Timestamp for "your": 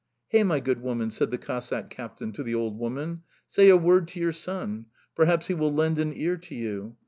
4.19-4.33